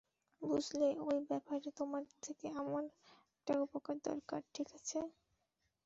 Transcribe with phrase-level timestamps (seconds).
[0.41, 2.85] বুঝলে, ওই ব্যাপারে, তোমার থেকে আমার
[3.31, 4.99] একটা উপকার দরকার, ঠিক আছে?